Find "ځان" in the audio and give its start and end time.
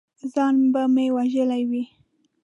0.33-0.55